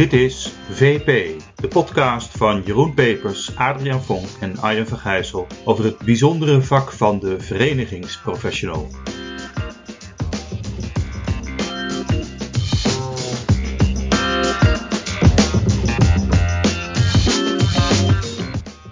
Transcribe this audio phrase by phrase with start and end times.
[0.00, 5.98] Dit is VP, de podcast van Jeroen Pepers, Adriaan Vonk en Arjen Vergijssel over het
[5.98, 8.86] bijzondere vak van de verenigingsprofessional.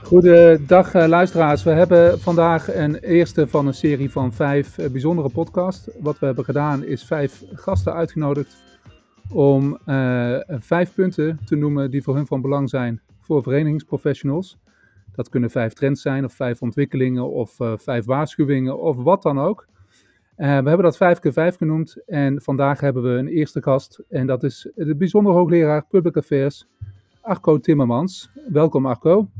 [0.02, 1.62] Goedendag uh, luisteraars.
[1.62, 5.88] We hebben vandaag een eerste van een serie van vijf uh, bijzondere podcasts.
[6.00, 8.66] Wat we hebben gedaan is vijf gasten uitgenodigd
[9.32, 14.58] om uh, vijf punten te noemen die voor hun van belang zijn voor verenigingsprofessionals.
[15.12, 19.66] Dat kunnen vijf trends zijn of vijf ontwikkelingen of vijf waarschuwingen of wat dan ook.
[20.36, 24.26] we hebben dat vijf keer vijf genoemd en vandaag hebben we een eerste gast en
[24.26, 26.66] dat is de bijzonder hoogleraar Public Affairs
[27.28, 28.30] Arco Timmermans.
[28.48, 29.30] Welkom Arco.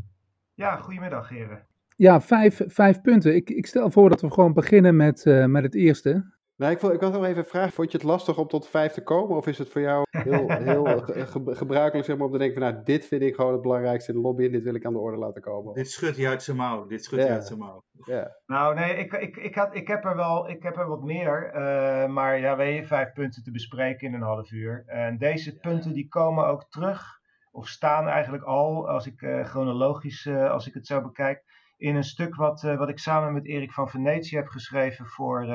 [0.55, 1.67] Ja, goedemiddag heren.
[1.97, 3.35] Ja, vijf, vijf punten.
[3.35, 6.25] Ik, ik stel voor dat we gewoon beginnen met, uh, met het eerste.
[6.59, 7.73] Nou, ik, ik had nog even een vraag.
[7.73, 9.37] Vond je het lastig om tot vijf te komen?
[9.37, 12.73] Of is het voor jou heel, heel ge, gebruikelijk zeg maar, om te denken van...
[12.73, 14.45] nou, dit vind ik gewoon het belangrijkste in de lobby...
[14.45, 15.75] en dit wil ik aan de orde laten komen?
[15.75, 16.87] Dit schudt je uit zijn mouw.
[16.87, 17.85] Dit schudt je uit zijn mouw.
[18.47, 21.47] Nou, nee, ik, ik, ik, had, ik heb er wel ik heb er wat meer.
[21.47, 24.83] Uh, maar ja, we hebben vijf punten te bespreken in een half uur.
[24.87, 27.21] En deze punten die komen ook terug
[27.51, 31.43] of staan eigenlijk al, als ik uh, chronologisch, uh, als ik het zo bekijk,
[31.77, 35.47] in een stuk wat, uh, wat ik samen met Erik van Venetië heb geschreven voor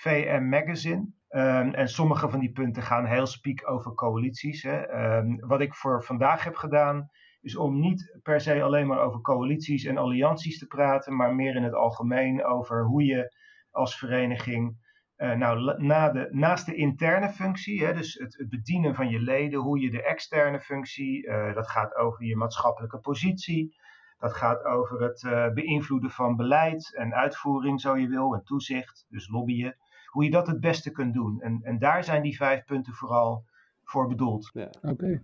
[0.00, 1.12] VM Magazine.
[1.30, 4.62] Um, en sommige van die punten gaan heel spiek over coalities.
[4.62, 4.92] Hè.
[5.16, 9.20] Um, wat ik voor vandaag heb gedaan, is om niet per se alleen maar over
[9.20, 13.34] coalities en allianties te praten, maar meer in het algemeen over hoe je
[13.70, 14.76] als vereniging
[15.16, 19.20] uh, nou, na de, naast de interne functie, hè, dus het, het, bedienen van je
[19.20, 23.76] leden, hoe je de externe functie, uh, dat gaat over je maatschappelijke positie,
[24.18, 29.06] dat gaat over het uh, beïnvloeden van beleid en uitvoering, zo je wil, en toezicht,
[29.08, 29.76] dus lobbyen,
[30.10, 31.40] hoe je dat het beste kunt doen.
[31.40, 33.44] En, en daar zijn die vijf punten vooral
[33.84, 34.50] voor bedoeld.
[34.52, 34.66] Ja.
[34.66, 34.88] Oké.
[34.88, 35.22] Okay.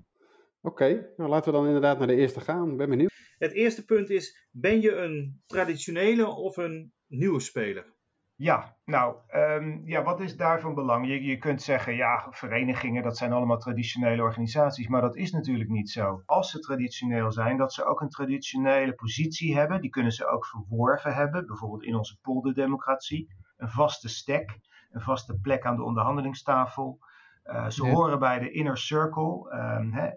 [0.60, 1.06] Oké, okay.
[1.16, 2.76] nou laten we dan inderdaad naar de eerste gaan.
[2.76, 3.12] Ben benieuwd.
[3.38, 7.94] Het eerste punt is: ben je een traditionele of een nieuwe speler?
[8.38, 11.06] Ja, nou, um, ja, wat is daarvan belang?
[11.06, 15.70] Je, je kunt zeggen, ja, verenigingen, dat zijn allemaal traditionele organisaties, maar dat is natuurlijk
[15.70, 16.22] niet zo.
[16.26, 20.46] Als ze traditioneel zijn, dat ze ook een traditionele positie hebben, die kunnen ze ook
[20.46, 24.58] verworven hebben, bijvoorbeeld in onze polderdemocratie, een vaste stek,
[24.96, 26.98] een vaste plek aan de onderhandelingstafel.
[27.44, 27.92] Uh, ze ja.
[27.92, 29.52] horen bij de inner circle.
[29.52, 30.10] Um, hè,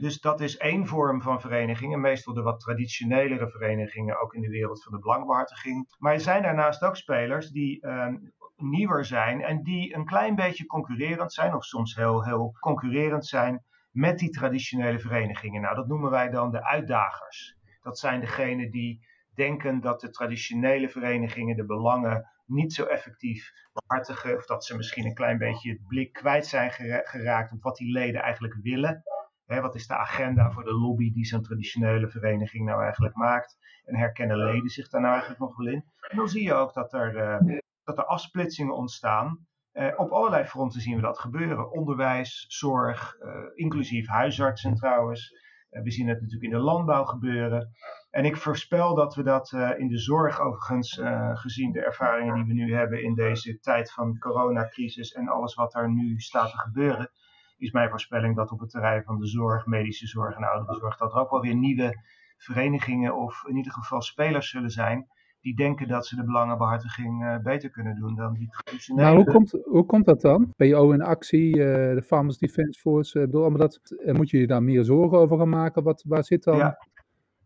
[0.00, 4.48] dus dat is één vorm van verenigingen, meestal de wat traditionelere verenigingen, ook in de
[4.48, 5.94] wereld van de belangbehartiging.
[5.98, 10.66] Maar er zijn daarnaast ook spelers die um, nieuwer zijn en die een klein beetje
[10.66, 15.62] concurrerend zijn, of soms heel, heel concurrerend zijn met die traditionele verenigingen.
[15.62, 17.56] Nou, dat noemen wij dan de uitdagers.
[17.82, 24.36] Dat zijn degenen die denken dat de traditionele verenigingen de belangen niet zo effectief behartigen,
[24.36, 26.70] of dat ze misschien een klein beetje het blik kwijt zijn
[27.04, 29.02] geraakt op wat die leden eigenlijk willen.
[29.46, 33.56] Wat is de agenda voor de lobby die zo'n traditionele vereniging nou eigenlijk maakt?
[33.84, 35.84] En herkennen leden zich daar nou eigenlijk nog wel in?
[36.08, 39.46] En dan zie je ook dat er, uh, dat er afsplitsingen ontstaan.
[39.72, 41.70] Uh, op allerlei fronten zien we dat gebeuren.
[41.70, 45.44] Onderwijs, zorg, uh, inclusief huisartsen trouwens.
[45.68, 47.70] we zien het natuurlijk in de landbouw gebeuren.
[48.16, 51.00] En ik voorspel dat we dat in de zorg overigens,
[51.32, 55.74] gezien de ervaringen die we nu hebben in deze tijd van coronacrisis en alles wat
[55.74, 57.10] er nu staat te gebeuren,
[57.56, 61.12] is mijn voorspelling dat op het terrein van de zorg, medische zorg en ouderenzorg, dat
[61.12, 61.94] er ook wel weer nieuwe
[62.36, 65.06] verenigingen of in ieder geval spelers zullen zijn
[65.40, 69.06] die denken dat ze de belangenbehartiging uh, beter kunnen doen dan die traditionele.
[69.06, 70.52] Nou, hoe komt, hoe komt dat dan?
[70.56, 74.84] PO in actie, de Farmers Defence Force, bedoel, maar dat, moet je je daar meer
[74.84, 75.82] zorgen over gaan maken?
[75.82, 76.56] Wat, waar zit dan...
[76.56, 76.78] Ja.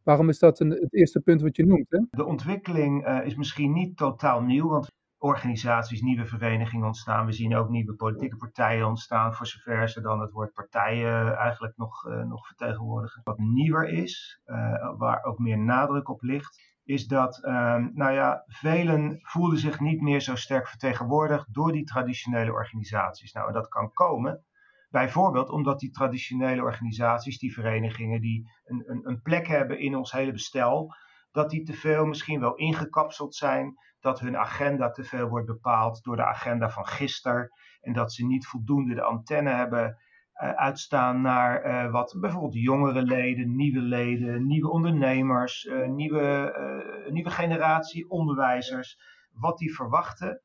[0.02, 1.86] Waarom is dat een, het eerste punt wat je noemt?
[1.90, 2.00] Hè?
[2.10, 4.88] De ontwikkeling is misschien niet totaal nieuw, want
[5.22, 7.26] organisaties, nieuwe verenigingen ontstaan.
[7.26, 11.76] We zien ook nieuwe politieke partijen ontstaan, voor zover ze dan het woord partijen eigenlijk
[11.76, 13.20] nog, uh, nog vertegenwoordigen.
[13.24, 14.56] Wat nieuwer is, uh,
[14.96, 20.00] waar ook meer nadruk op ligt, is dat, uh, nou ja, velen voelden zich niet
[20.00, 23.32] meer zo sterk vertegenwoordigd door die traditionele organisaties.
[23.32, 24.44] Nou, en dat kan komen.
[24.90, 30.12] Bijvoorbeeld omdat die traditionele organisaties, die verenigingen, die een, een, een plek hebben in ons
[30.12, 30.94] hele bestel,
[31.32, 36.02] dat die te veel misschien wel ingekapseld zijn, dat hun agenda te veel wordt bepaald
[36.02, 37.48] door de agenda van gisteren
[37.80, 39.98] en dat ze niet voldoende de antenne hebben
[40.42, 47.30] uh, uitstaan naar uh, wat bijvoorbeeld jongere leden, nieuwe leden, nieuwe ondernemers, uh, nieuwe, nieuwe
[47.30, 48.98] generatie onderwijzers,
[49.32, 50.42] wat die verwachten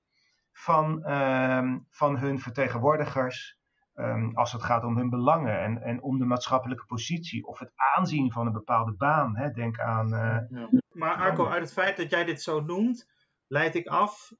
[0.51, 3.57] van, ehm, van hun vertegenwoordigers
[3.95, 7.71] Um, als het gaat om hun belangen en, en om de maatschappelijke positie of het
[7.95, 9.37] aanzien van een bepaalde baan.
[9.37, 9.51] Hè.
[9.51, 10.13] Denk aan.
[10.13, 10.69] Uh, ja.
[10.89, 13.07] Maar Arco, uit het feit dat jij dit zo noemt,
[13.47, 14.31] leid ik af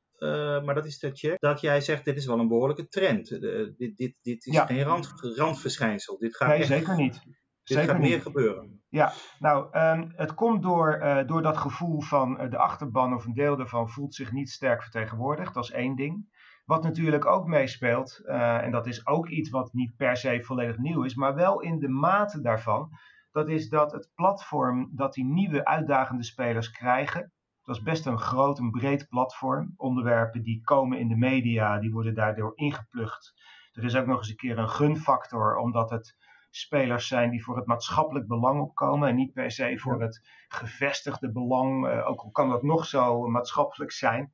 [0.63, 3.29] maar dat is de check, dat jij zegt dit is wel een behoorlijke trend.
[3.77, 6.17] dit, dit, dit is geen rand, randverschijnsel.
[6.17, 7.21] Dit gaat nee, echt, zeker niet.
[7.63, 8.21] Dit Zeker gaat meer niet.
[8.21, 8.83] gebeuren.
[8.89, 13.25] Ja, nou, ehm, het komt door, eh, door dat gevoel van eh, de achterban of
[13.25, 15.53] een deel daarvan voelt zich niet sterk vertegenwoordigd.
[15.53, 16.34] Dat is één ding.
[16.65, 20.77] Wat natuurlijk ook meespeelt, eh, en dat is ook iets wat niet per se volledig
[20.77, 22.89] nieuw is, maar wel in de mate daarvan,
[23.31, 27.33] dat is dat het platform dat die nieuwe uitdagende spelers krijgen,
[27.65, 29.73] dat is best een groot en breed platform.
[29.77, 33.33] Onderwerpen die komen in de media, die worden daardoor ingeplucht.
[33.71, 36.15] Er is ook nog eens een keer een gunfactor, omdat het
[36.49, 41.31] spelers zijn die voor het maatschappelijk belang opkomen en niet per se voor het gevestigde
[41.31, 44.33] belang, uh, ook al kan dat nog zo maatschappelijk zijn.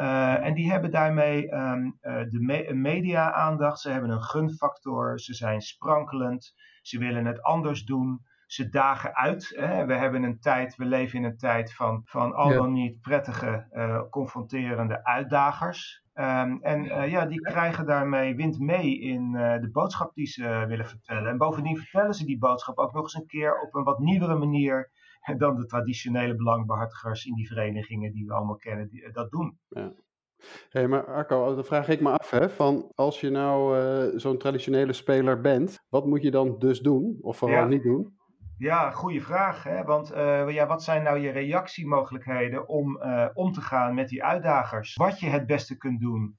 [0.00, 5.34] Uh, en die hebben daarmee um, uh, de me media-aandacht, ze hebben een gunfactor, ze
[5.34, 9.54] zijn sprankelend, ze willen het anders doen, ze dagen uit.
[9.56, 9.86] Hè.
[9.86, 13.66] We hebben een tijd, we leven in een tijd van, van al dan niet prettige,
[14.10, 16.04] confronterende uitdagers.
[16.14, 21.30] Um, en ja, die krijgen daarmee wind mee in de boodschap die ze willen vertellen.
[21.30, 24.34] En bovendien vertellen ze die boodschap ook nog eens een keer op een wat nieuwere
[24.34, 24.90] manier
[25.36, 29.58] dan de traditionele belangbehartigers in die verenigingen die we allemaal kennen, die, uh, dat doen.
[29.68, 29.92] Ja.
[30.68, 34.92] Hey, maar Arco, dan vraag ik me af, hè, van als je nou zo'n traditionele
[34.92, 37.18] speler bent, wat moet je dan dus doen?
[37.20, 37.66] Of vooral Ja.
[37.66, 38.16] niet doen?
[38.58, 39.62] Ja, goede vraag.
[39.62, 39.84] Hè?
[39.84, 44.24] Want uh, ja, wat zijn nou je reactiemogelijkheden om uh, om te gaan met die
[44.24, 44.94] uitdagers?
[44.94, 46.38] Wat je het beste kunt doen.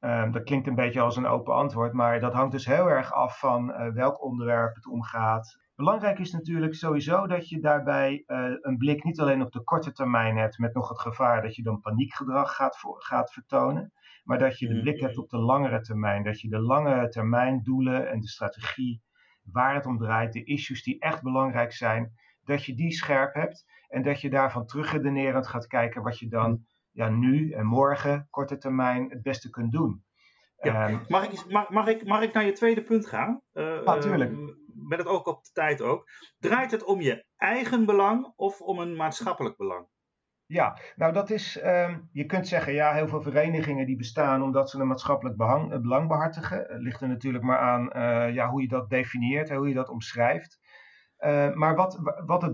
[0.00, 3.12] Um, dat klinkt een beetje als een open antwoord, maar dat hangt dus heel erg
[3.12, 5.56] af van welk onderwerp het omgaat.
[5.76, 8.22] Belangrijk is natuurlijk sowieso dat je daarbij
[8.60, 11.62] een blik niet alleen op de korte termijn hebt, met nog het gevaar dat je
[11.62, 13.92] dan paniekgedrag gaat, voor, gaat vertonen,
[14.24, 16.24] maar dat je de blik hebt op de langere termijn.
[16.24, 19.02] Dat je de lange termijn doelen en de strategie
[19.42, 22.12] waar het om draait, de issues die echt belangrijk zijn,
[22.44, 26.64] dat je die scherp hebt en dat je daarvan terugredenerend gaat kijken wat je dan
[26.90, 30.04] ja, nu en morgen, korte termijn, het beste kunt doen.
[30.60, 30.88] Ja.
[30.88, 33.42] Ehm, Mag, ik, mag, mag, ik, mag ik naar je tweede punt gaan?
[33.52, 34.45] Uh, Natuurlijk.
[34.88, 36.08] Met het ook op de tijd ook.
[36.38, 39.86] Draait het om je eigen belang of om een maatschappelijk belang?
[40.48, 44.70] Ja, nou dat is, um, je kunt zeggen, ja, heel veel verenigingen die bestaan omdat
[44.70, 46.66] ze een maatschappelijk uh, belang behartigen.
[46.80, 50.58] Ligt er natuurlijk maar aan uh, ja, hoe je dat definieert, hoe je dat omschrijft.
[51.20, 52.52] Uh, maar wat, wat, het,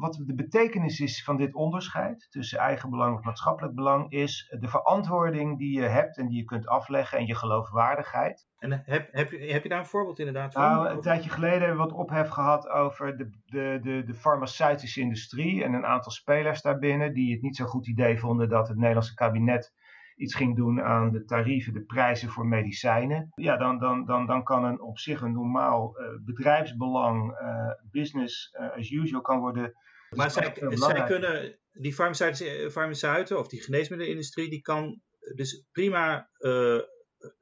[0.00, 4.68] wat de betekenis is van dit onderscheid tussen eigen belang en maatschappelijk belang, is de
[4.68, 8.48] verantwoording die je hebt en die je kunt afleggen en je geloofwaardigheid.
[8.58, 10.62] En heb, heb, je, heb je daar een voorbeeld inderdaad van?
[10.62, 15.00] Nou, een tijdje geleden hebben we wat ophef gehad over de, de, de, de farmaceutische
[15.00, 18.76] industrie en een aantal spelers daarbinnen die het niet zo'n goed idee vonden dat het
[18.76, 19.72] Nederlandse kabinet
[20.20, 23.32] iets ging doen aan de tarieven, de prijzen voor medicijnen.
[23.34, 28.56] Ja, dan, dan, dan, dan kan een op zich een normaal uh, bedrijfsbelang, uh, business
[28.60, 29.72] uh, as usual kan worden.
[30.16, 35.00] Maar zij, zij kunnen, die farmaceutische farmaceuten of die geneesmiddelenindustrie, die kan
[35.34, 36.28] dus prima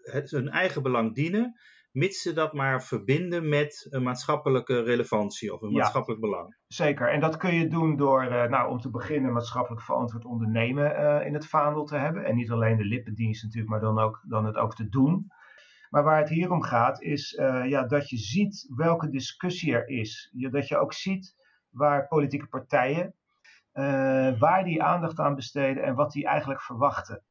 [0.03, 1.55] het, hun eigen belang dienen,
[1.99, 5.77] mits ze dat maar verbinden met een maatschappelijke relevantie of een Ja.
[5.79, 6.57] maatschappelijk belang.
[6.67, 10.91] Zeker, en dat kun je doen door, uh, nou, om te beginnen, maatschappelijk verantwoord ondernemen
[11.01, 12.25] uh, in het vaandel te hebben.
[12.25, 15.27] En niet alleen de lippendienst natuurlijk, maar dan, ook, dan het ook te doen.
[15.91, 19.89] Maar waar het hier om gaat, is uh, ja, dat je ziet welke discussie er
[19.89, 20.31] is.
[20.33, 21.37] Je, dat je ook ziet
[21.71, 23.15] waar politieke partijen,
[24.39, 27.23] waar die aandacht aan besteden en wat die eigenlijk verwachten.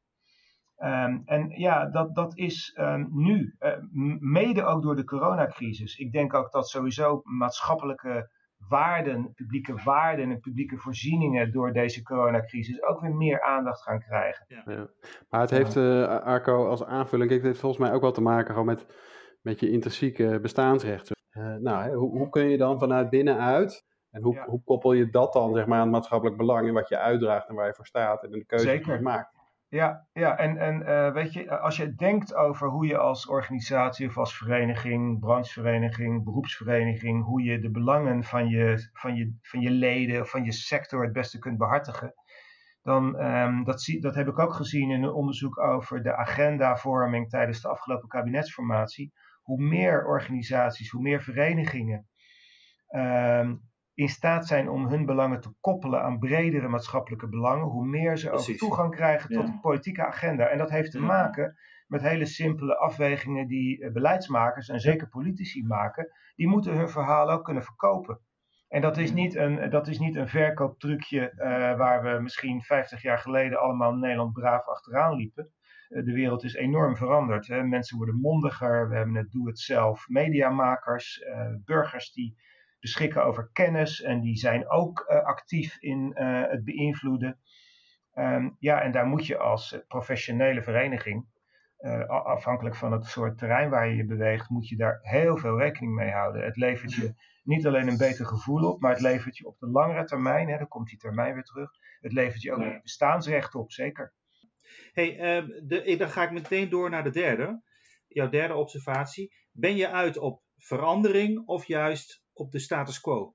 [0.84, 3.72] Um, en ja, dat, dat is um, nu, uh,
[4.20, 5.96] mede ook door de coronacrisis.
[5.96, 8.30] Ik denk ook dat sowieso maatschappelijke
[8.68, 14.44] waarden, publieke waarden en publieke voorzieningen door deze coronacrisis ook weer meer aandacht gaan krijgen.
[14.48, 14.62] Ja.
[14.72, 14.86] Ja.
[15.28, 18.50] Maar het heeft, uh, Arco, als aanvulling, het heeft volgens mij ook wel te maken
[18.50, 18.86] gewoon met,
[19.42, 21.16] met je intrinsieke bestaansrechten.
[21.32, 24.44] Uh, nou, hè, hoe, hoe kun je dan vanuit binnenuit en hoe, Ja.
[24.44, 27.48] hoe koppel je dat dan zeg maar, aan het maatschappelijk belang en wat je uitdraagt
[27.48, 28.94] en waar je voor staat en de keuze die Zeker.
[28.94, 29.36] je maakt?
[29.70, 34.08] Ja, ja en, en uh, weet je, als je denkt over hoe je als organisatie
[34.08, 39.70] of als vereniging, branchevereniging, beroepsvereniging, hoe je de belangen van je, van je, van je
[39.70, 42.14] leden van je sector het beste kunt behartigen,
[42.82, 47.28] dan um, dat, zie, dat heb ik ook gezien in een onderzoek over de agendavorming
[47.28, 49.12] tijdens de afgelopen kabinetsformatie.
[49.42, 52.06] Hoe meer organisaties, hoe meer verenigingen
[52.90, 53.60] um,
[53.98, 58.30] in staat zijn om hun belangen te koppelen aan bredere maatschappelijke belangen, hoe meer ze
[58.30, 59.52] ook toegang krijgen tot Ja.
[59.52, 60.46] de politieke agenda.
[60.46, 65.66] En dat heeft te maken met hele simpele afwegingen die eh, beleidsmakers en zeker politici
[65.66, 66.12] maken.
[66.36, 68.20] Die moeten hun verhaal ook kunnen verkopen.
[68.68, 73.02] En dat is niet een, dat is niet een verkooptrucje eh, waar we misschien 50
[73.02, 75.52] jaar geleden allemaal in Nederland braaf achteraan liepen.
[75.88, 77.46] Eh, de wereld is enorm veranderd.
[77.46, 77.62] Hè.
[77.62, 81.22] Mensen worden mondiger, we hebben het doe-het-zelf mediamakers,
[81.64, 82.46] burgers die
[82.80, 87.38] beschikken over kennis en die zijn ook uh, actief in uh, het beïnvloeden.
[88.12, 91.26] Ehm, ja, en daar moet je als professionele vereniging,
[92.08, 95.94] afhankelijk van het soort terrein waar je je beweegt, moet je daar heel veel rekening
[95.94, 96.44] mee houden.
[96.44, 99.66] Het levert je niet alleen een beter gevoel op, maar het levert je op de
[99.66, 101.70] langere termijn, hè, dan komt die termijn weer terug,
[102.00, 104.14] het levert je ook bestaansrecht op, zeker.
[104.92, 107.62] hey, uh, dan ga ik meteen door naar de derde.
[108.08, 109.34] Jouw derde observatie.
[109.52, 113.34] Ben je uit op verandering of juist op de status quo?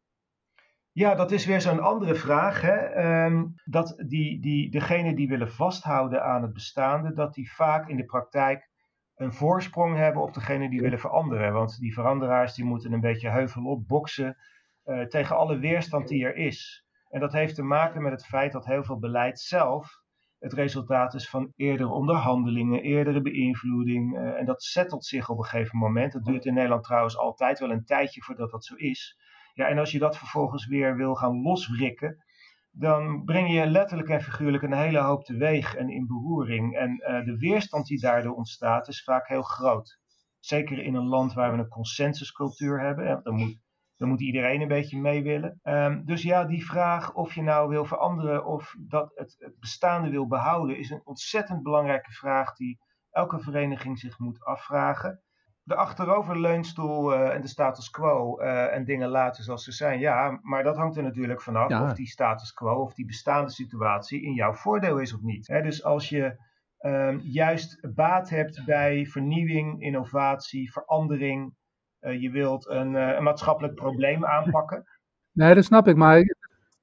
[0.92, 2.62] Ja, dat is weer zo'n andere vraag.
[2.62, 2.76] Hè?
[2.76, 7.98] Ehm, dat die, die, degenen die willen vasthouden aan het bestaande, dat die vaak in
[7.98, 8.70] de praktijk
[9.16, 11.54] een voorsprong hebben op degenen die willen veranderen.
[11.54, 14.38] Want die veranderaars die moeten een beetje heuvel op boksen
[14.86, 16.86] uh, tegen alle weerstand die er is.
[17.10, 20.03] En dat heeft te maken met het feit dat heel veel beleid zelf
[20.44, 24.18] het resultaat is van eerdere onderhandelingen, eerdere beïnvloeding.
[24.18, 26.14] Uh, en dat settelt zich op een gegeven moment.
[26.14, 29.18] Dat duurt in Nederland trouwens altijd wel een tijdje voordat dat zo is.
[29.54, 32.24] Ja, en als je dat vervolgens weer wil gaan loswrikken,
[32.72, 36.78] dan breng je letterlijk en figuurlijk een hele hoop teweeg en in beroering.
[36.78, 40.00] En uh, de weerstand die daardoor ontstaat is vaak heel groot.
[40.40, 43.24] Zeker in een land waar we een consensuscultuur hebben.
[43.24, 43.58] Dan moet
[44.04, 45.60] dan moet iedereen een beetje mee willen.
[45.64, 50.10] Um, dus ja, die vraag of je nou wil veranderen of dat het, het, bestaande
[50.10, 52.80] wil behouden, is een ontzettend belangrijke vraag die
[53.12, 55.22] elke vereniging zich moet afvragen.
[55.64, 60.40] De achteroverleunstoel uh, en de status quo uh, en dingen laten zoals ze zijn, ja,
[60.42, 61.84] maar dat hangt er natuurlijk vanaf ja.
[61.84, 65.48] of die status quo of die bestaande situatie in jouw voordeel is of niet.
[65.48, 66.38] He, dus als je
[66.80, 71.63] um, juist baat hebt bij vernieuwing, innovatie, verandering, eh,
[72.12, 74.84] je wilt een, eh, een, maatschappelijk probleem aanpakken.
[75.32, 76.36] Nee, dat snap ik, maar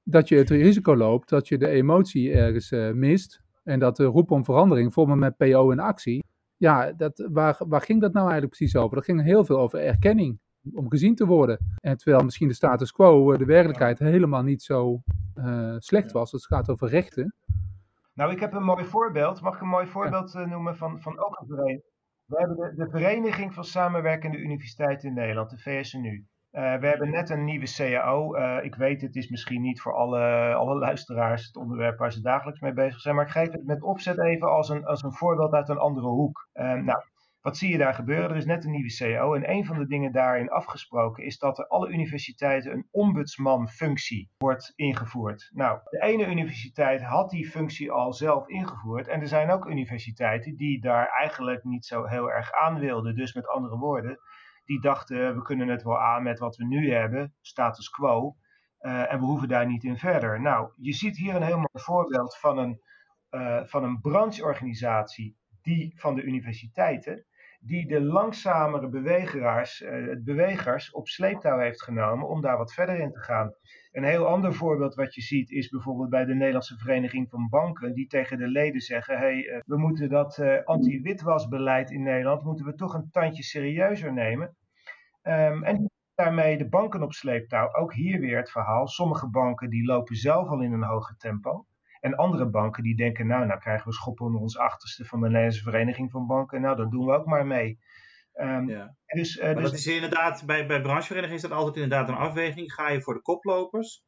[0.03, 4.03] dat je het risico loopt dat je de emotie ergens uh, mist en dat de
[4.03, 6.25] roep om verandering, voor me met PO in actie,
[6.57, 8.95] ja, dat, waar, waar ging dat nou eigenlijk precies over?
[8.95, 10.39] Dat ging heel veel over erkenning,
[10.73, 11.57] om gezien te worden.
[11.81, 15.01] En terwijl misschien de status quo, de werkelijkheid, helemaal niet zo
[15.35, 16.31] uh, slecht was.
[16.31, 17.35] Het gaat over rechten.
[18.13, 19.41] Nou, ik heb een mooi voorbeeld.
[19.41, 21.83] Mag ik een mooi voorbeeld noemen van, van ook een?
[22.31, 26.25] We hebben de, de Vereniging van Samenwerkende Universiteiten in Nederland, de VSNU.
[26.51, 28.35] Uh, we hebben net een nieuwe CAO.
[28.35, 32.21] Uh, ik weet, het is misschien niet voor alle, alle luisteraars het onderwerp waar ze
[32.21, 33.15] dagelijks mee bezig zijn.
[33.15, 36.07] Maar ik geef het met opzet even als een, als een voorbeeld uit een andere
[36.07, 36.49] hoek.
[36.53, 37.03] Uh, nou,
[37.41, 38.29] wat zie je daar gebeuren?
[38.29, 41.57] Er is net een nieuwe CEO en een van de dingen daarin afgesproken is dat
[41.57, 45.49] er alle universiteiten een ombudsmanfunctie wordt ingevoerd.
[45.53, 50.55] Nou, de ene universiteit had die functie al zelf ingevoerd en er zijn ook universiteiten
[50.55, 53.15] die daar eigenlijk niet zo heel erg aan wilden.
[53.15, 54.19] Dus met andere woorden,
[54.65, 58.35] die dachten we kunnen het wel aan met wat we nu hebben, status quo,
[58.81, 60.41] uh, en we hoeven daar niet in verder.
[60.41, 62.81] Nou, je ziet hier een heel mooi voorbeeld van een,
[63.31, 67.25] uh, van een brancheorganisatie die van de universiteiten
[67.63, 73.11] die de langzamere bewegeraars, uh, bewegers op sleeptouw heeft genomen om daar wat verder in
[73.11, 73.53] te gaan.
[73.91, 77.93] Een heel ander voorbeeld wat je ziet is bijvoorbeeld bij de Nederlandse Vereniging van Banken,
[77.93, 82.65] die tegen de leden zeggen: hey, uh, we moeten dat uh, anti-witwasbeleid in Nederland moeten
[82.65, 84.55] we toch een tandje serieuzer nemen.
[85.23, 87.73] Um, en daarmee de banken op sleeptouw.
[87.73, 88.87] Ook hier weer het verhaal.
[88.87, 91.65] Sommige banken die lopen zelf al in een hoger tempo.
[92.01, 95.25] En andere banken die denken, nou, nou krijgen we schoppen onder ons achterste van de
[95.25, 96.61] Nederlandse Vereniging van Banken.
[96.61, 97.79] Nou, dan doen we ook maar mee.
[98.33, 98.95] Um, ja.
[99.05, 99.63] dus, uh, maar dus...
[99.63, 102.73] dat is inderdaad, bij, bij brancheverenigingen is dat altijd inderdaad een afweging.
[102.73, 104.03] Ga je voor de koplopers?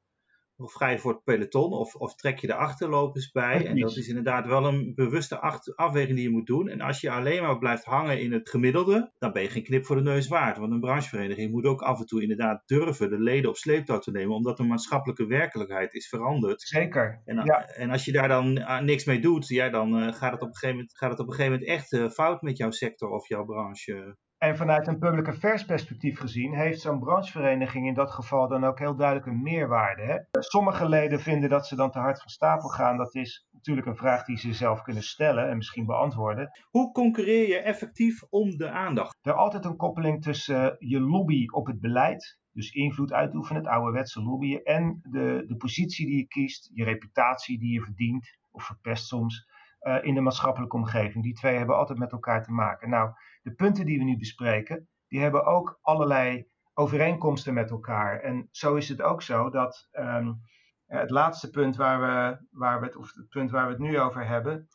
[0.63, 3.65] Of ga je voor het peloton of, of trek je de achterlopers bij?
[3.65, 5.39] En dat is inderdaad wel een bewuste
[5.75, 6.67] afweging die je moet doen.
[6.69, 9.85] En als je alleen maar blijft hangen in het gemiddelde, dan ben je geen knip
[9.85, 10.57] voor de neus waard.
[10.57, 14.11] Want een branchevereniging moet ook af en toe inderdaad durven de leden op sleeptouw te
[14.11, 16.61] nemen, omdat de maatschappelijke werkelijkheid is veranderd.
[16.61, 17.21] Zeker.
[17.25, 17.65] En, ja.
[17.67, 20.47] en als je daar dan uh, niks mee doet, ja, dan uh, gaat, het op
[20.47, 23.09] een gegeven moment, gaat het op een gegeven moment echt uh, fout met jouw sector
[23.09, 24.17] of jouw branche.
[24.43, 28.79] En vanuit een public affairs perspectief gezien heeft zo'n branchevereniging in dat geval dan ook
[28.79, 30.01] heel duidelijk een meerwaarde.
[30.01, 30.41] Hè?
[30.41, 32.97] Sommige leden vinden dat ze dan te hard van stapel gaan.
[32.97, 36.49] Dat is natuurlijk een vraag die ze zelf kunnen stellen en misschien beantwoorden.
[36.69, 39.17] Hoe concurreer je effectief om de aandacht?
[39.21, 43.71] Er is altijd een koppeling tussen je lobby op het beleid, dus invloed uitoefenen, het
[43.71, 48.63] ouderwetse lobbyen, en de, de positie die je kiest, je reputatie die je verdient of
[48.63, 49.51] verpest soms.
[49.81, 51.23] Uh, in de maatschappelijke omgeving.
[51.23, 52.89] Die twee hebben altijd met elkaar te maken.
[52.89, 53.11] Nou,
[53.43, 58.19] de punten die we nu bespreken, die hebben ook allerlei overeenkomsten met elkaar.
[58.19, 60.41] En zo is het ook zo dat um,
[60.85, 63.99] het laatste punt waar we, waar we het, of het punt waar we het nu
[63.99, 64.67] over hebben,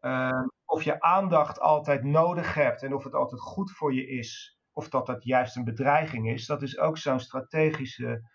[0.00, 4.58] uh, of je aandacht altijd nodig hebt en of het altijd goed voor je is,
[4.72, 8.30] of dat dat juist een bedreiging is, dat is ook zo'n strategische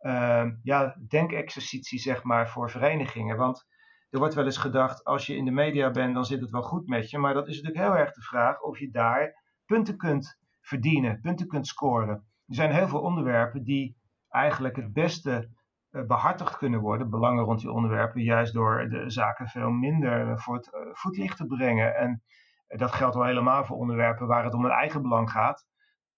[0.00, 3.36] uh, ja, denkexercitie, zeg maar, voor verenigingen.
[3.36, 3.66] Want
[4.10, 6.62] er wordt wel eens gedacht, als je in de media bent, dan zit het wel
[6.62, 7.18] goed met je.
[7.18, 11.46] Maar dat is natuurlijk heel erg de vraag of je daar punten kunt verdienen, punten
[11.46, 12.14] kunt scoren.
[12.46, 13.96] Er zijn heel veel onderwerpen die
[14.28, 15.50] eigenlijk het beste
[15.90, 20.70] behartigd kunnen worden, belangen rond die onderwerpen, juist door de zaken veel minder voor het
[20.92, 21.96] voetlicht te brengen.
[21.96, 22.22] En
[22.66, 25.66] dat geldt wel helemaal voor onderwerpen waar het om het eigen belang gaat.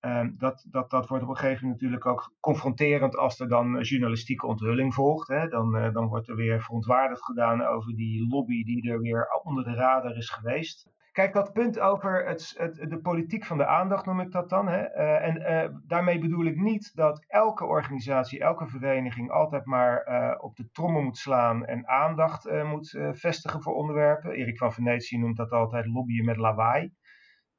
[0.02, 3.80] Ehm, dat, dat, dat wordt op een gegeven moment natuurlijk ook confronterend als er dan
[3.80, 5.28] journalistieke onthulling volgt.
[5.28, 5.48] Hè.
[5.48, 9.64] Dan, uh, dan wordt er weer verontwaardigd gedaan over die lobby die er weer onder
[9.64, 10.90] de radar is geweest.
[11.12, 14.68] Kijk, dat punt over het, het, de politiek van de aandacht noem ik dat dan.
[14.68, 14.80] Hè?
[14.80, 20.04] Uh, en daarmee bedoel ik niet dat elke organisatie, elke vereniging altijd maar
[20.40, 24.30] op de trommel moet slaan en aandacht moet vestigen voor onderwerpen.
[24.30, 26.92] Erik van Venetië noemt dat altijd lobbyen met lawaai.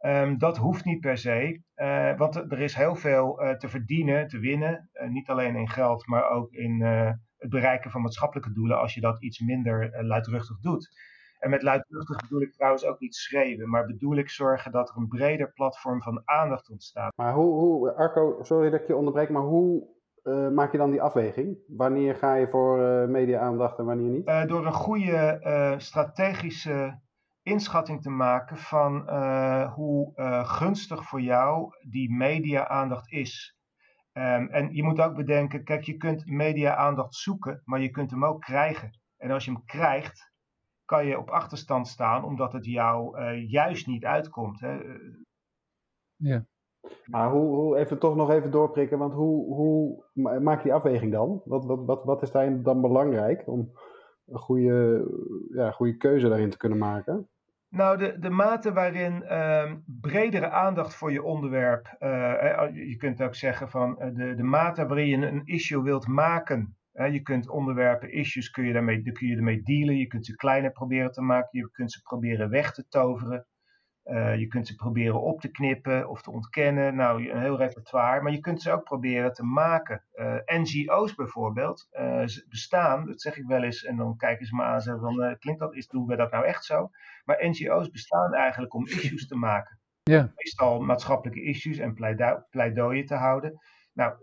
[0.06, 1.62] Um, dat hoeft niet per se,
[2.18, 4.90] want er is heel veel te verdienen, te winnen.
[5.08, 6.82] niet alleen in geld, maar ook in
[7.38, 10.90] het bereiken van maatschappelijke doelen als je dat iets minder luidruchtig doet.
[11.40, 14.98] En met luidruchtig bedoel ik trouwens ook niet schreeuwen, maar bedoel ik zorgen dat er
[14.98, 17.18] een breder platform van aandacht ontstaat.
[17.18, 19.88] Maar hoe, hoe Arco, sorry dat ik je onderbreek, maar hoe
[20.24, 21.58] uh, maak je dan die afweging?
[21.68, 24.28] Wanneer ga je voor uh, media-aandacht en wanneer niet?
[24.28, 27.00] Uh, door een goede strategische
[27.44, 29.10] inschatting te maken van
[29.70, 30.12] hoe
[30.46, 33.58] gunstig voor jou die media-aandacht is.
[34.18, 38.26] Um, en je moet ook bedenken, kijk, je kunt media-aandacht zoeken, maar je kunt hem
[38.26, 39.00] ook krijgen.
[39.18, 40.32] En als je hem krijgt,
[40.86, 44.60] kan je op achterstand staan omdat het jou uh, juist niet uitkomt.
[44.60, 44.78] Hè?
[46.16, 46.46] Ja.
[47.06, 50.04] Maar hoe, hoe, even toch nog even doorprikken, want hoe, hoe
[50.42, 51.42] maak je die afweging dan?
[51.46, 53.72] Wat, wat, wat, wat is daarin dan belangrijk om
[54.26, 55.08] een goede,
[55.50, 57.30] ja, goede keuze daarin te kunnen maken?
[57.74, 62.10] Nou, de, de mate waarin uh, bredere aandacht voor je onderwerp, uh,
[62.74, 67.22] je kunt ook zeggen van de, de mate waarin je een issue wilt maken, je
[67.22, 69.98] kunt onderwerpen, issues, kun je, daarmee, kun je ermee dealen.
[69.98, 71.60] Je kunt ze kleiner proberen te maken.
[71.60, 73.48] Je kunt ze proberen weg te toveren.
[74.06, 76.96] Uh, je kunt ze proberen op te knippen of te ontkennen.
[76.96, 78.22] Nou, een heel repertoire.
[78.22, 80.04] Maar je kunt ze ook proberen te maken.
[80.16, 83.84] Uh, eh, NGO's bijvoorbeeld uh, bestaan, dat zeg ik wel eens.
[83.84, 86.32] En dan kijken ze me aan en zeggen van, klinkt dat, is, doen we dat
[86.32, 86.90] nou echt zo?
[87.26, 89.80] Maar NGO's bestaan eigenlijk om issues te maken.
[90.04, 90.32] Ja.
[90.36, 91.94] Meestal maatschappelijke issues en
[92.50, 93.62] pleidooien te houden.
[93.94, 94.14] Nou,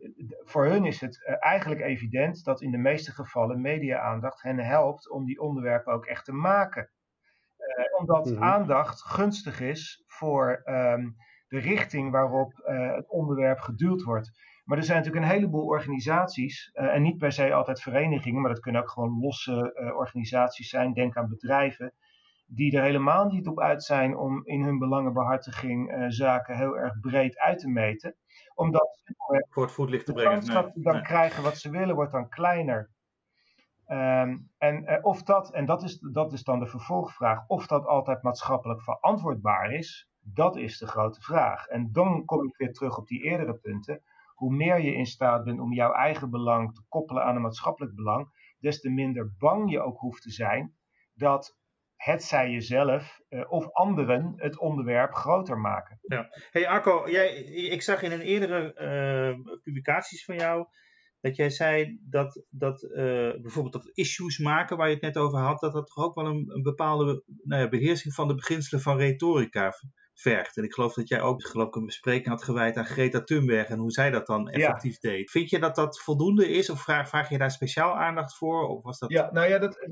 [0.44, 5.11] voor hun is het eh, eigenlijk evident dat in de meeste gevallen media-aandacht hen helpt
[5.11, 6.90] om die onderwerpen ook echt te maken.
[7.78, 8.42] Uh, omdat mhm.
[8.42, 11.16] aandacht gunstig is voor um,
[11.48, 14.30] de richting waarop uh, het onderwerp geduwd wordt.
[14.64, 18.50] Maar er zijn natuurlijk een heleboel organisaties, uh, en niet per se altijd verenigingen, maar
[18.50, 21.92] dat kunnen ook gewoon losse organisaties zijn, denk aan bedrijven,
[22.46, 27.38] die er helemaal niet op uit zijn om in hun belangenbehartiging zaken heel erg breed
[27.38, 28.16] uit te meten
[28.54, 29.02] omdat
[29.50, 30.40] voor het voetlicht te brengen.
[30.40, 32.90] De kans dan krijgen wat ze willen wordt dan kleiner.
[33.92, 37.87] Um, en uh, of dat, en dat is, dat is dan de vervolgvraag, of dat
[37.87, 41.66] altijd maatschappelijk verantwoordbaar is, dat is de grote vraag.
[41.66, 44.03] En dan kom ik weer terug op die eerdere punten.
[44.35, 47.94] Hoe meer je in staat bent om jouw eigen belang te koppelen aan een maatschappelijk
[47.94, 50.74] belang, des te minder bang je ook hoeft te zijn
[51.14, 51.59] dat
[51.96, 55.98] het zij jezelf uh, of anderen het onderwerp groter maken.
[56.03, 56.29] Ja.
[56.50, 60.66] Hey Arco, jij, ik zag in een eerdere uh, publicaties van jou
[61.20, 62.96] dat jij zei dat, dat uh,
[63.40, 66.26] bijvoorbeeld dat issues maken, waar je het net over had, dat dat toch ook wel
[66.26, 69.72] een, een bepaalde nou ja, beheersing van de beginselen van retorica
[70.14, 70.56] vergt.
[70.56, 73.68] En ik geloof dat jij ook geloof ik, een bespreking had gewijd aan Greta Thunberg
[73.68, 75.11] en hoe zij dat dan effectief ja.
[75.11, 75.30] deed.
[75.30, 78.68] Vind je dat dat voldoende is of vraag, vraag je daar speciaal aandacht voor?
[78.68, 79.11] Of was dat...
[79.11, 79.88] Ja, nou ja, dat,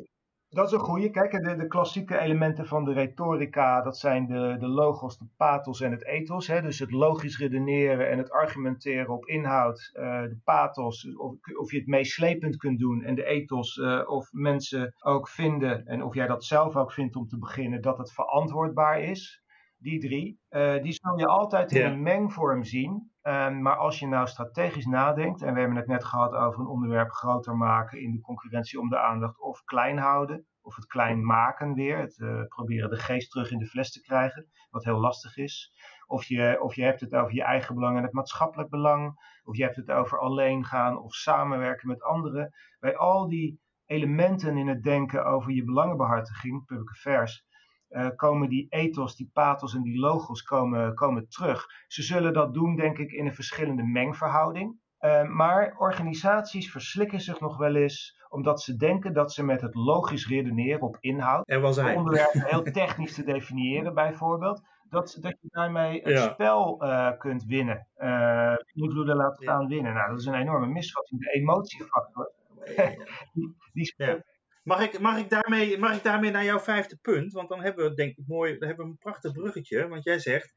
[0.49, 1.11] dat is een goede.
[1.11, 5.81] Kijk, de, de klassieke elementen van de retorica, dat zijn de, de logos, de pathos
[5.81, 6.47] en het ethos.
[6.47, 6.63] Hè?
[6.63, 9.91] Dus het logisch redeneren en het argumenteren op inhoud.
[9.95, 13.03] Uh, de pathos, of, of je het meeslepend kunt doen.
[13.03, 17.17] En de ethos, uh, of mensen ook vinden, en of jij dat zelf ook vindt
[17.17, 19.43] om te beginnen, dat het verantwoordbaar is.
[19.81, 23.11] Die drie, uh, die zul je altijd in een mengvorm zien.
[23.29, 26.67] Um, maar als je nou strategisch nadenkt, en we hebben het net gehad over een
[26.67, 31.25] onderwerp groter maken in de concurrentie om de aandacht, of klein houden, of het klein
[31.25, 35.01] maken weer, het uh, proberen de geest terug in de fles te krijgen, wat heel
[35.01, 35.73] lastig is.
[36.07, 39.15] Of je, of je hebt het over je eigen belang en het maatschappelijk belang,
[39.45, 42.53] of je hebt het over alleen gaan of samenwerken met anderen.
[42.79, 47.47] Bij al die elementen in het denken over je belangenbehartiging, public affairs,
[47.91, 51.67] uh, komen die ethos, die pathos en die logos komen, komen terug.
[51.87, 54.81] Ze zullen dat doen, denk ik, in een verschillende mengverhouding.
[55.01, 59.75] Uh, maar organisaties verslikken zich nog wel eens omdat ze denken dat ze met het
[59.75, 66.01] logisch redeneren op inhoud, er onderwerpen heel technisch te definiëren bijvoorbeeld, dat, dat je daarmee
[66.03, 66.33] het ja.
[66.33, 67.87] spel uh, kunt winnen.
[67.99, 69.67] Uh, invloeden laten ja.
[69.67, 69.95] winnen.
[69.95, 71.21] Nou, dat is een enorme misvatting.
[71.21, 72.33] De emotiefactor,
[73.33, 74.23] die, die speelt
[74.69, 77.33] Mag ik, mag, ik daarmee, mag ik daarmee naar jouw vijfde punt?
[77.33, 79.89] Want dan hebben we denk ik mooi, dan hebben we een prachtig bruggetje.
[79.89, 80.53] Want jij zegt,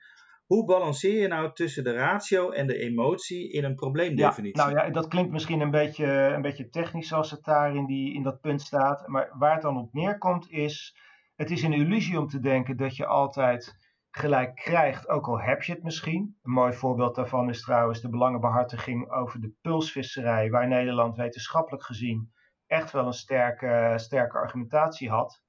[0.46, 4.62] Hoe balanceer je nou tussen de ratio en de emotie in een probleemdefinitie?
[4.62, 7.86] Ja, nou ja, dat klinkt misschien een beetje, een beetje technisch als het daar in,
[7.86, 9.08] die, in dat punt staat.
[9.08, 10.98] Maar waar het dan op neerkomt is,
[11.36, 13.78] het is een illusie om te denken dat je altijd
[14.10, 16.38] gelijk krijgt, ook al heb je het misschien.
[16.42, 22.32] Een mooi voorbeeld daarvan is trouwens de belangenbehartiging over de pulsvisserij, waar Nederland wetenschappelijk gezien
[22.72, 25.42] echt wel een sterke, sterke argumentatie had.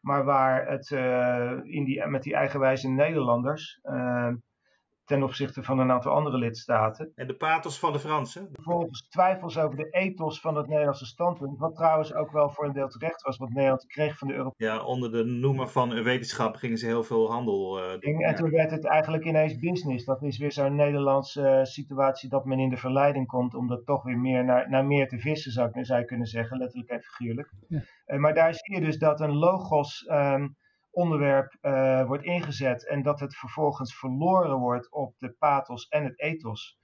[0.00, 4.32] Maar waar het uh, in die, met die eigenwijze Nederlanders uh,
[5.04, 7.12] ten opzichte van een aantal andere lidstaten.
[7.14, 8.48] En de pathos van de Fransen.
[8.52, 12.72] Vervolgens twijfels over de ethos van het Nederlandse standpunt, wat trouwens ook wel voor een
[12.72, 16.56] deel terecht was, wat Nederland kreeg van de Europese Ja, onder de noemer van wetenschap
[16.56, 18.22] gingen ze heel veel handel uh, doen.
[18.22, 20.04] En toen werd het eigenlijk ineens business.
[20.04, 23.86] Dat is weer zo'n Nederlandse uh, situatie dat men in de verleiding komt om dat
[23.86, 26.90] toch weer meer naar, naar meer te vissen, zou, ik, zou je kunnen zeggen, letterlijk
[26.90, 27.52] en figuurlijk.
[27.68, 27.82] Ja.
[28.06, 30.06] Uh, maar daar zie je dus dat een logos...
[30.10, 30.60] Um,
[30.92, 36.20] onderwerp uh, wordt ingezet en dat het vervolgens verloren wordt op de pathos en het
[36.20, 36.78] ethos.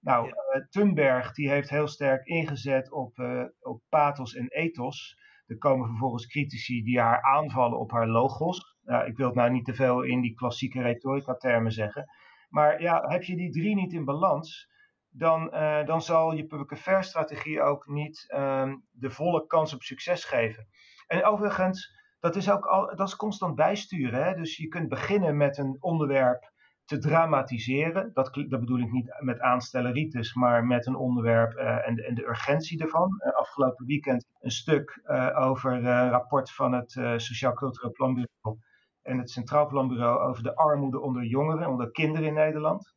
[0.00, 0.34] Nou, ja.
[0.58, 5.18] uh, Thunberg die heeft heel sterk ingezet op, uh, op pathos en ethos.
[5.46, 8.76] Er komen vervolgens critici die haar aanvallen op haar logos.
[8.82, 12.04] Nou, ik wil het nou niet te veel in die klassieke retorica-termen zeggen.
[12.48, 14.70] Maar ja, heb je die drie niet in balans,
[15.08, 15.50] dan,
[15.86, 20.68] dan zal je public affairs strategie ook niet um, de volle kans op succes geven.
[21.06, 21.90] En overigens,
[22.24, 24.24] dat is ook al, dat is constant bijsturen.
[24.24, 24.34] Hè?
[24.34, 26.52] Dus je kunt beginnen met een onderwerp
[26.84, 28.10] te dramatiseren.
[28.12, 32.82] Dat, dat bedoel ik niet met aanstelleritis, maar met een onderwerp uh, en, de urgentie
[32.82, 33.22] ervan.
[33.26, 38.58] Uh, afgelopen weekend een stuk uh, over een rapport van het Sociaal Cultureel Planbureau
[39.02, 42.93] en het Centraal Planbureau over de armoede onder jongeren, onder kinderen in Nederland.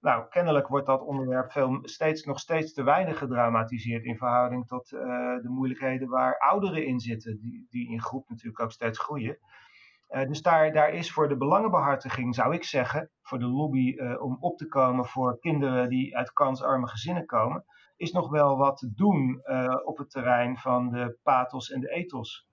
[0.00, 4.92] Nou, kennelijk wordt dat onderwerp veel, steeds, nog steeds te weinig gedramatiseerd in verhouding tot
[4.92, 5.00] uh,
[5.42, 9.38] de moeilijkheden waar ouderen in zitten, die, die in groep natuurlijk ook steeds groeien.
[10.10, 14.22] Uh, dus daar, daar is voor de belangenbehartiging, zou ik zeggen, voor de lobby uh,
[14.22, 17.64] om op te komen voor kinderen die uit kansarme gezinnen komen,
[17.96, 19.42] is nog wel wat te doen
[19.84, 22.49] op het terrein van de pathos en de ethos.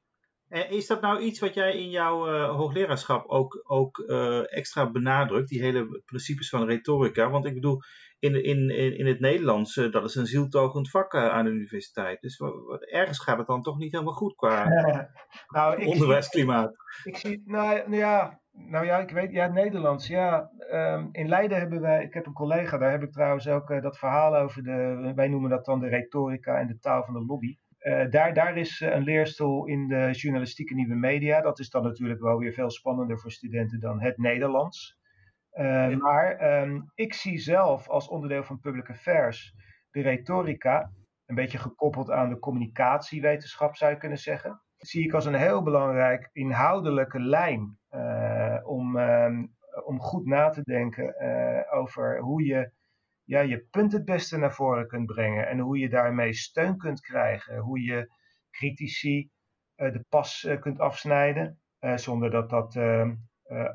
[0.49, 4.91] En is dat nou iets wat jij in jouw uh, hoogleraarschap ook, ook uh, extra
[4.91, 7.29] benadrukt, die hele principes van retorica?
[7.29, 7.79] Want ik bedoel,
[8.19, 12.21] in, in, in het Nederlands, uh, dat is een zieltogend vak aan de universiteit.
[12.21, 12.41] Dus
[12.91, 14.69] ergens gaat het dan toch niet helemaal goed qua
[15.47, 16.75] nou, ik onderwijsklimaat.
[17.01, 20.51] Zie, ik zie, nou ja, nou ja, ik weet, ja, Nederlands, ja.
[20.71, 23.97] Um, in Leiden hebben wij, ik heb een collega, daar heb ik trouwens ook dat
[23.97, 27.57] verhaal over de, wij noemen dat dan de retorica en de taal van de lobby.
[27.87, 31.41] Uh, daar, daar is een leerstoel in de journalistieke nieuwe media.
[31.41, 34.97] Dat is dan natuurlijk wel weer veel spannender voor studenten dan het Nederlands.
[35.53, 35.97] Uh, ja.
[35.97, 39.53] Maar um, ik zie zelf als onderdeel van public affairs
[39.91, 40.91] de retorica,
[41.25, 45.63] een beetje gekoppeld aan de communicatiewetenschap zou je kunnen zeggen, zie ik als een heel
[45.63, 51.15] belangrijk inhoudelijke lijn uh, om, um, om goed na te denken
[51.71, 52.71] over hoe je
[53.27, 55.47] ja, je punt het beste naar voren kunt brengen.
[55.47, 57.57] En hoe je daarmee steun kunt krijgen.
[57.57, 58.11] Hoe je
[58.51, 59.29] critici
[59.75, 61.59] uh, de pas uh, kunt afsnijden.
[61.79, 63.15] Uh, zonder dat dat ehm,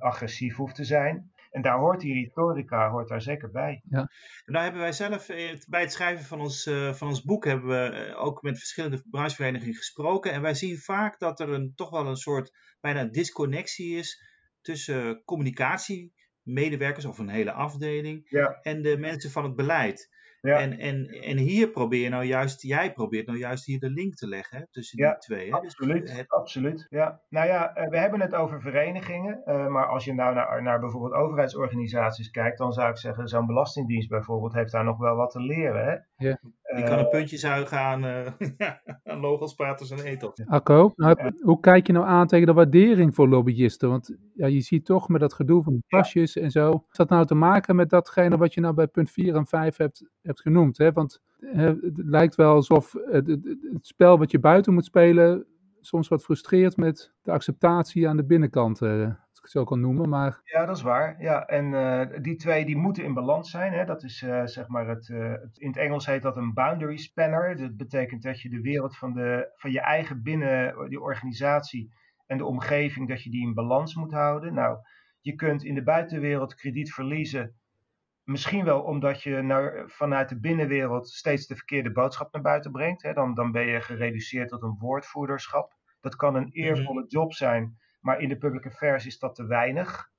[0.01, 1.31] agressief hoeft te zijn.
[1.51, 3.83] En daar hoort die retorica hoort daar zeker bij.
[3.89, 3.99] Ja.
[4.45, 5.27] En daar hebben wij zelf
[5.69, 10.33] bij het schrijven van ons, van ons boek hebben we ook met verschillende brancheverenigingen gesproken.
[10.33, 14.23] En wij zien vaak dat er een, toch wel een soort bijna disconnectie is
[14.61, 16.13] tussen communicatie
[16.43, 18.59] medewerkers of een hele afdeling ja.
[18.63, 20.11] en de mensen van het beleid.
[20.43, 20.59] Ja.
[20.59, 24.15] En, en, en hier probeer je nou juist, jij probeert nou juist hier de link
[24.15, 25.51] te leggen hè, tussen ja, die twee.
[25.51, 25.57] Hè?
[25.57, 26.29] Absoluut, dus het...
[26.29, 26.87] absoluut.
[26.91, 27.21] Ja.
[27.29, 31.13] Nou ja, we hebben het over verenigingen, uh, maar als je nou naar, naar bijvoorbeeld
[31.13, 35.41] overheidsorganisaties kijkt, dan zou ik zeggen, zo'n belastingdienst bijvoorbeeld heeft daar nog wel wat te
[35.41, 35.85] leren.
[35.85, 36.27] Hè?
[36.29, 36.39] Ja.
[36.75, 38.27] Die kan een puntje zuigen aan, uh,
[39.13, 40.47] aan logos, paters en ethos.
[40.47, 43.89] Akko, nou, hoe kijk je nou aan tegen de waardering voor lobbyisten?
[43.89, 46.85] Want ja, je ziet toch met dat gedoe van de pasjes en zo.
[46.91, 49.77] Is dat nou te maken met datgene wat je nou bij punt 4 en 5
[49.77, 50.79] hebt, hebt genoemd?
[50.79, 50.93] Hè?
[50.93, 55.47] Want hè, het lijkt wel alsof het, het, het, spel wat je buiten moet spelen
[55.81, 58.81] soms wat frustreert met de acceptatie aan de binnenkant.
[58.81, 59.11] Uh,
[59.43, 60.09] ik het zo kan noemen.
[60.09, 60.41] Maar...
[60.45, 61.23] Ja, dat is waar.
[61.23, 63.73] Ja, en uh, die twee die moeten in balans zijn.
[63.73, 63.85] Hè?
[63.85, 66.97] Dat is uh, zeg maar het, uh, het, in het Engels heet dat een boundary
[66.97, 67.57] spanner.
[67.57, 71.93] Dat betekent dat je de wereld van, de, van je eigen binnen die organisatie
[72.27, 74.55] en de omgeving, dat je die in balans moet houden.
[74.55, 74.79] Nou,
[75.21, 77.57] je kunt in de buitenwereld krediet verliezen.
[78.23, 83.03] Misschien wel omdat je nou, vanuit de binnenwereld steeds de verkeerde boodschap naar buiten brengt.
[83.03, 83.13] Hè?
[83.13, 85.73] Dan, dan ben je gereduceerd tot een woordvoerderschap.
[86.01, 90.11] Dat kan een eervolle job zijn, maar in de public affairs is dat te weinig.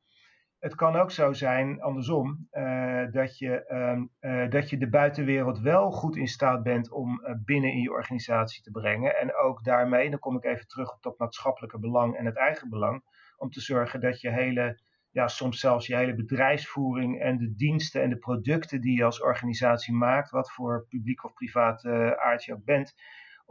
[0.60, 5.60] Het kan ook zo zijn, andersom, uh, dat, je, um, uh, dat je de buitenwereld
[5.60, 9.20] wel goed in staat bent om uh, binnen in je organisatie te brengen.
[9.20, 12.70] En ook daarmee, dan kom ik even terug op dat maatschappelijke belang en het eigen
[12.70, 13.04] belang,
[13.38, 18.02] om te zorgen dat je hele ja, soms zelfs je hele bedrijfsvoering en de diensten
[18.02, 22.54] en de producten die je als organisatie maakt, wat voor publiek of privaat aard je
[22.54, 22.94] ook bent,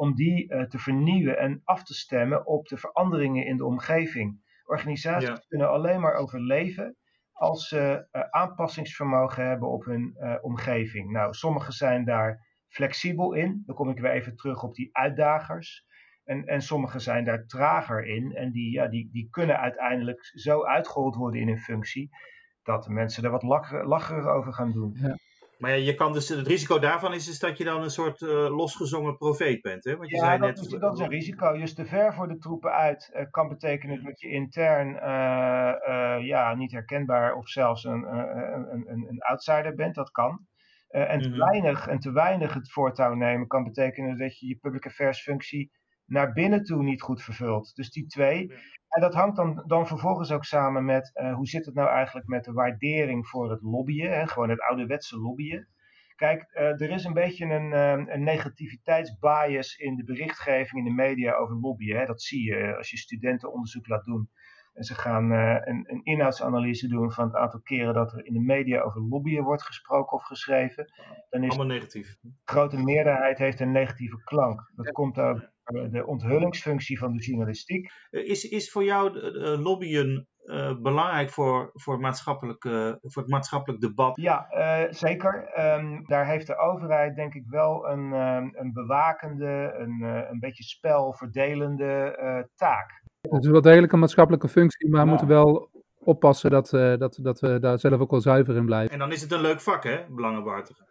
[0.03, 4.41] om die uh, te vernieuwen en af te stemmen op de veranderingen in de omgeving.
[4.65, 6.97] Organisaties kunnen alleen maar overleven
[7.33, 11.11] als ze uh, aanpassingsvermogen hebben op hun omgeving.
[11.11, 13.62] Nou, sommigen zijn daar flexibel in.
[13.67, 15.85] Dan kom ik weer even terug op die uitdagers.
[16.25, 18.35] En, en sommigen zijn daar trager in.
[18.35, 22.11] En die, ja, die, die kunnen uiteindelijk zo uitgehold worden in hun functie.
[22.62, 23.43] Dat de mensen er wat
[23.85, 24.93] lacherig over gaan doen.
[24.95, 25.17] Ja.
[25.62, 28.20] Maar ja, je kan dus, het risico daarvan is, is dat je dan een soort
[28.20, 29.85] uh, losgezongen profeet bent.
[29.85, 29.96] Hè?
[29.96, 30.59] Want je ja, zei dat, net...
[30.59, 31.57] is, dat is een risico.
[31.57, 36.55] Dus te ver voor de troepen uit uh, kan betekenen dat je intern uh, ja,
[36.55, 39.94] niet herkenbaar of zelfs een, een, een, een outsider bent.
[39.94, 40.46] Dat kan.
[40.88, 41.38] en, te mhm.
[41.38, 45.70] weinig, en te weinig het voortouw nemen kan betekenen dat je je public affairs functie
[46.12, 47.75] naar binnen toe niet goed vervult.
[47.75, 48.53] Dus die twee.
[48.88, 52.27] En dat hangt dan, dan vervolgens ook samen met uh, hoe zit het nou eigenlijk
[52.27, 54.27] met de waardering voor het lobbyen, hè?
[54.27, 55.68] gewoon het ouderwetse lobbyen.
[56.16, 61.03] Kijk, uh, er is een beetje een, uh, een, negativiteitsbias in de berichtgeving in de
[61.03, 61.98] media over lobbyen.
[61.98, 62.07] Hè?
[62.07, 64.31] Dat zie je als je studentenonderzoek laat doen.
[64.73, 68.41] En ze gaan een, een, inhoudsanalyse doen van het aantal keren dat er in de
[68.41, 70.93] media over lobbyen wordt gesproken of geschreven.
[71.29, 72.17] Dan is Allemaal negatief.
[72.21, 74.71] De grote meerderheid heeft een negatieve klank.
[74.75, 77.93] Dat komt ook de onthullingsfunctie van de journalistiek.
[78.11, 79.21] Eh, is, is voor jou
[79.59, 84.17] lobbyen uh, belangrijk voor, voor, maatschappelijk, uh, voor het maatschappelijk debat?
[84.17, 85.61] Ja, uh, zeker.
[85.79, 90.65] Um, daar heeft de overheid denk ik wel een, um, een bewakende, een, een beetje
[90.65, 93.02] spelverdelende taak.
[93.29, 97.41] Het is wel degelijk een maatschappelijke functie, maar we moeten wel oppassen dat, dat, dat
[97.41, 98.93] we daar zelf ook wel zuiver in blijven.
[98.93, 100.87] En dan is het een leuk vak, hè, belangenbehartigen?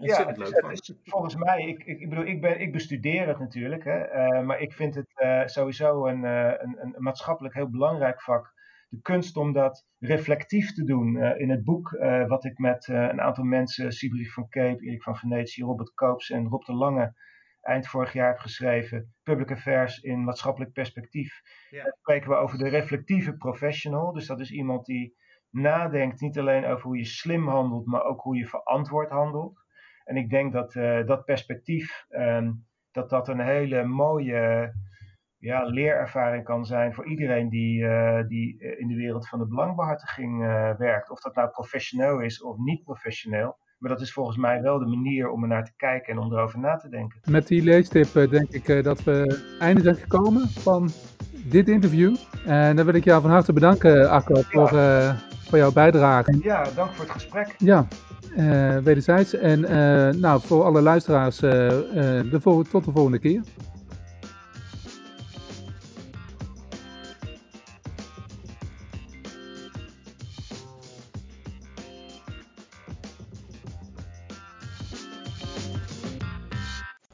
[0.00, 3.98] ja, leuk volgens mij, ik, ik, ik, bedoel, ik, ben, ik bestudeer het natuurlijk, hè,
[3.98, 8.52] uh, maar ik vind het uh, sowieso een, uh, een, een, maatschappelijk heel belangrijk vak.
[8.88, 11.16] De kunst om dat reflectief te doen.
[11.16, 11.90] in het boek
[12.26, 16.48] wat ik met een aantal mensen, Sibrief van Cape, Erik van Venetië, Robert Koops en
[16.48, 17.14] Rob de Lange,
[17.60, 21.40] eind vorig jaar heb geschreven, Public Affairs in maatschappelijk perspectief.
[21.70, 21.82] Ja.
[21.82, 24.12] Dan spreken we over de reflectieve professional.
[24.12, 25.16] Dus dat is iemand die
[25.50, 29.64] nadenkt niet alleen over hoe je slim handelt, maar ook hoe je verantwoord handelt.
[30.04, 34.74] En ik denk dat uh, dat perspectief, um, dat dat een hele mooie
[35.38, 40.42] ja, leerervaring kan zijn voor iedereen die, uh, die in de wereld van de belangbehartiging
[40.42, 41.10] uh, werkt.
[41.10, 43.58] Of dat nou professioneel is of niet professioneel.
[43.80, 46.32] Maar dat is volgens mij wel de manier om er naar te kijken en om
[46.32, 47.20] erover na te denken.
[47.24, 50.90] Met die leestip denk ik dat we einde zijn gekomen van
[51.44, 52.16] dit interview.
[52.46, 54.68] En dan wil ik jou van harte bedanken, Akko, voor,
[55.48, 56.38] voor jouw bijdrage.
[56.42, 57.54] Ja, dank voor het gesprek.
[57.58, 57.86] Ja,
[58.36, 59.34] uh, wederzijds.
[59.34, 63.42] En uh, nou, voor alle luisteraars, uh, de tot de volgende keer.